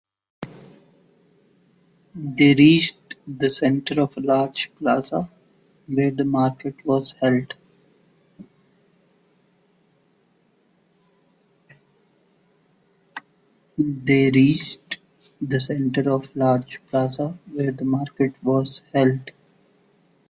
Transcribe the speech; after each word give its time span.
They 2.15 2.55
reached 2.55 2.97
the 3.27 3.51
center 3.51 4.01
of 4.01 4.17
a 4.17 4.21
large 4.21 4.71
plaza 4.79 5.29
where 5.85 6.09
the 6.09 6.25
market 6.25 6.83
was 6.83 7.11
held. 7.21 7.53